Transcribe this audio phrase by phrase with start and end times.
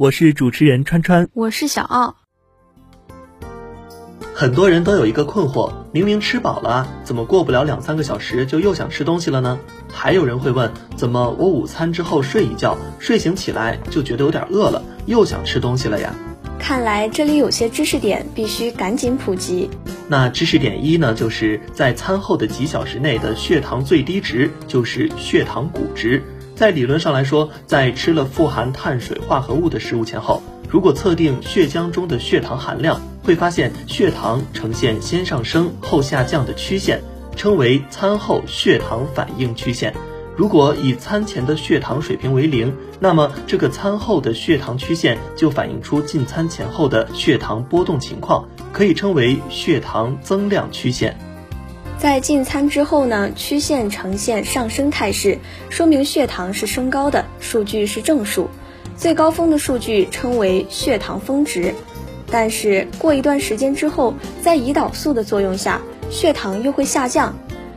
[0.00, 1.28] 我是主持人川川。
[1.34, 2.16] 我是小奥。
[4.32, 9.60] 很多人都有一个困惑：明明吃饱了啊，怎么过不了两三个小时就又想吃东西了呢？
[9.92, 16.14] 还有人会问：怎么我午餐之后睡一觉，睡醒起来就觉得有点饿了，又想吃东西了呀？
[16.58, 19.68] 看来这里有些知识点必须赶紧普及。
[20.08, 26.22] 那知识点一呢，就是在餐后的几小时内的血糖最低值就是血糖谷值。
[26.60, 37.00] 在理论上来说，在吃了富含碳水化合物的食物前后，如果测定血浆中的血糖含量，会发现血糖呈现先上升后下降的曲线，
[37.34, 39.94] 称为餐后血糖反应曲线。
[40.36, 51.18] 如果以餐前的血糖水平为零，那么这个餐后的血糖曲线就反映出进餐前后的血糖波动情况，可以称为血糖增量曲线。
[52.00, 55.36] 在进餐之后呢，曲线呈现上升态势，
[55.68, 58.48] 说明血糖是升高的，数据是正数，
[58.96, 61.74] 最高峰的数据称为血糖峰值。
[62.30, 65.78] 但是过一段时间之后，在胰岛素的作用下，
[66.08, 67.36] 血糖又会下降，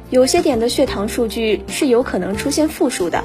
[0.09, 3.21] 有些点的血糖数据是有可能出现负数的，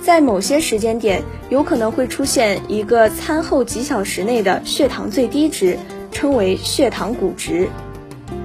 [0.00, 5.76] 在某些时间点有可能会出现一个餐后几小时内的血糖最低值，
[6.12, 7.68] 称为血糖谷值。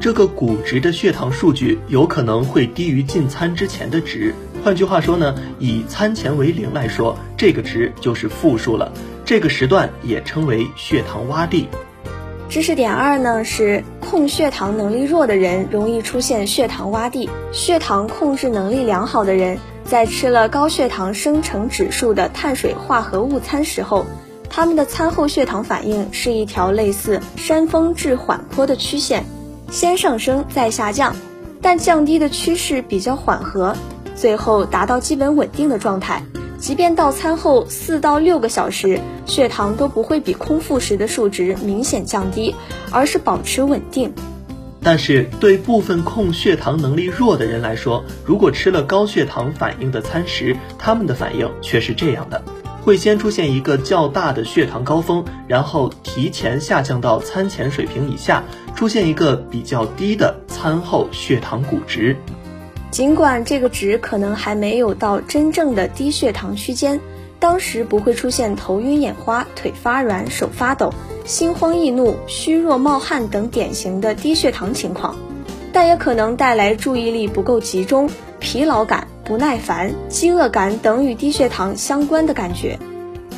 [0.04, 4.36] 这个谷值的血糖数据有可能会低于进餐之前的值。
[4.62, 8.92] 换句话说呢，以餐前为零来说，这个值就是负数了。
[9.24, 11.70] 这个时段也称为血糖洼地。
[12.50, 17.30] 知识点二呢是控血糖能力弱的人容易出现血糖洼地。
[17.54, 24.06] 血糖控制能力良好的人，在吃了高血糖生成指数的碳水化合物餐食后，
[24.50, 29.24] 他们的餐后血糖反应是一条类似山峰至缓坡的曲线。
[29.74, 31.16] 先上升再下降，
[31.60, 33.76] 但降低的趋势比较缓和，
[34.16, 36.22] 最后达到基本稳定的状态。
[36.60, 42.54] 即便到餐后四到六个小时，血糖都不会比空腹时的数值明显降低，
[42.92, 44.14] 而是保持稳定。
[44.84, 52.44] 但是对部分控血糖能力弱的人来说，如果吃了高血糖反应的餐食，他们的反应却是这样的。
[52.84, 58.44] 会先出现一个较大的血糖高峰，然后提前下降到餐前水平以下，
[58.76, 62.18] 出现一个比较低的餐后血糖谷值。
[62.92, 67.00] 尽管这个值可能还没有到真正的低血糖区间，
[67.40, 70.94] 当时不会出现头晕眼花、腿发软、手发抖、
[71.26, 75.16] 心慌易怒、虚弱冒汗等典型的低血糖情况，
[75.72, 79.08] 但也可能带来注意力不够集中、疲劳感。
[79.26, 82.78] 不耐烦、饥饿感等与低血糖相关的感觉。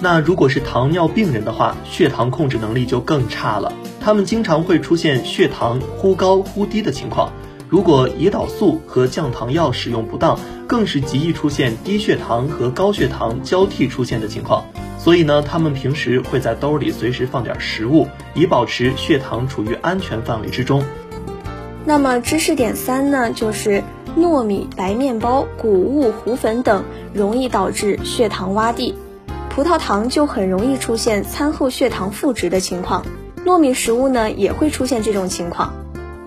[0.02, 3.72] 那如果是糖尿病人的话，血糖控制能力就更差了。
[4.02, 7.32] 他们经常会出现血糖忽高忽低的情况。
[7.70, 14.66] 如果胰岛素和降糖药使用不当，更是极易出现低血糖和高血糖交替出现的情况。
[14.98, 20.84] 所以呢，他们平时会在兜里随时放点食物，以保持血糖处于安全范围之中。
[21.86, 23.84] 那么知识点三呢，就是。
[24.18, 28.96] 糯米、白面包、谷物、糊粉等容易导致血糖洼地，
[29.50, 33.06] 葡萄糖就很容易出现餐后血糖负值的情况。
[33.46, 35.74] 糯米食物呢也会出现这种情况，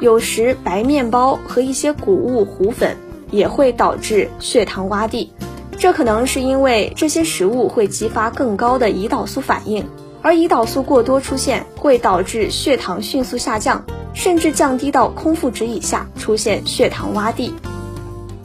[0.00, 2.94] 有时白面包和一些谷物、糊粉
[3.30, 5.32] 也会导致血糖洼地。
[5.78, 9.88] 这可能是因为这些食物会激发更高的胰岛素反应，
[10.20, 13.82] 而胰岛素过多出现会导致血糖迅速下降，
[14.18, 17.54] 甚至降低到空腹值以下，出现血糖洼地。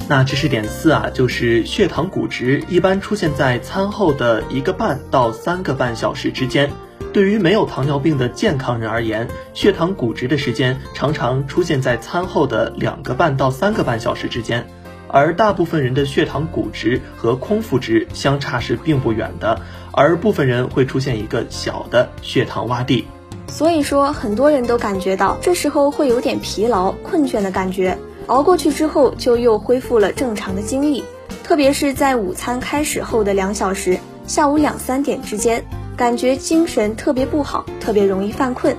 [0.08, 6.70] 那知识点四啊，就是血糖谷值一般出现在餐后的一个半到三个半小时之间。
[7.12, 14.68] 对于没有糖尿病的健康人而言，血糖谷值的时间常常出现在餐后的两个半到三个半小时之间。
[15.08, 19.60] 而大部分人的血糖谷值和空腹值相差是并不远的，
[19.92, 23.08] 而部分人会出现一个小的血糖洼地。
[23.48, 27.98] 所以说，很多人都感觉到这时候会有点疲劳、困倦的感觉。
[28.28, 31.04] 熬过去之后，就又恢复了正常的精力，
[31.44, 35.64] 特别是在午餐开始后的两小时，下午两三点之间，
[35.98, 38.76] 感觉精神特别不好，特别容易犯困。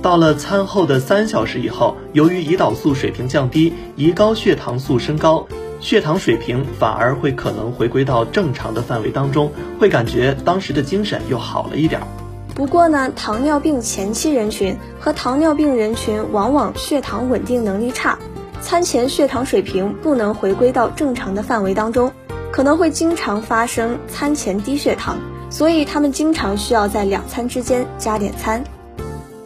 [0.00, 5.46] 到了餐后的三小时以后，由于胰岛素水平降低，胰高血糖素升高，
[5.78, 12.06] 血糖水平反而会可能回归到正常的范围当中，会感觉当时的精神又好了一点儿。
[12.54, 18.18] 不过呢，糖尿病前期人群和糖尿病人群往往血糖稳定能力差，
[18.60, 22.12] 餐前血糖水平不能回归到正常的范围当中，
[22.52, 25.18] 可能会经常发生餐前低血糖，
[25.48, 28.62] 所以他们经常需要在两餐之间加点餐。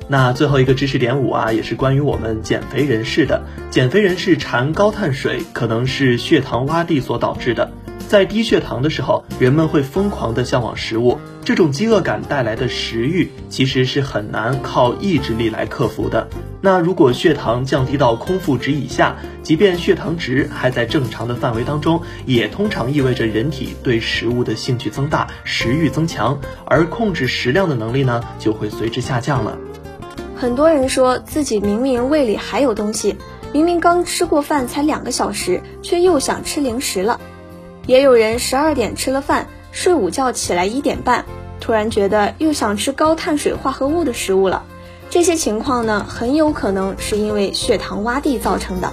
[0.08, 3.42] 那最后一个知识点五啊，也是关于我们减肥人士的。
[3.70, 7.65] 减肥人士馋高碳水，可能是血糖洼地所导致的。
[8.08, 16.28] 在低血糖的时候，人们会疯狂地向往食物，这种饥饿感带来的食欲，其实是很难靠意志力来克服的。
[16.60, 29.58] 那如果血糖降低到空腹值以下，即便血糖值还在正常的范围当中，也通常意味着人体对食物的兴趣增大，食欲增强，而控制食量的能力呢，就会随之下降了。
[30.36, 33.16] 很多人说自己明明胃里还有东西，
[33.52, 37.20] 明明刚吃过饭才两个小时，却又想吃零食了。
[37.86, 41.24] 也有人十二点吃了饭，睡午觉起来一点半，
[41.60, 44.64] 突然觉得又想吃高碳水化合物的食物了。
[45.08, 48.92] 这些情况呢，很有可能是因为血糖洼地造成的。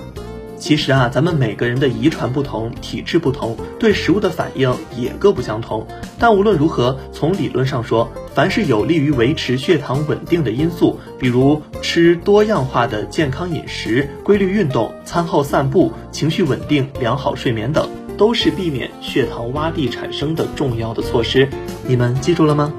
[0.59, 5.85] 其实啊，咱们每个人的遗传不同，体质不同，对食物的反应也各不相同。
[6.19, 21.47] 但无论如何，从理论上说，凡是有利于维持血糖稳定的因素，比如吃多样化的健康饮食、规律运动、餐后散步、情绪稳定、良好睡眠等，都是避免血糖洼地产生的重要的措施。
[21.87, 22.73] 你们记住了吗？